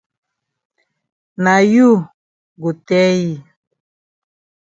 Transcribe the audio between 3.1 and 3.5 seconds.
yi.